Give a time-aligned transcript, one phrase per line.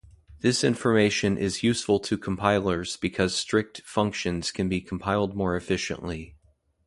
[0.39, 6.35] This information is useful to compilers because strict functions can be compiled more efficiently.